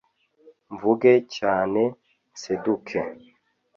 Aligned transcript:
Mvuge 0.73 1.11
cyane 1.35 1.81
nseduke 2.33 2.99